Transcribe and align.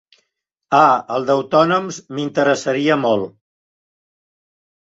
Ah, 0.77 0.95
el 1.17 1.27
d'autònoms 1.27 1.99
m'interessaria 2.15 2.99
molt. 3.05 3.31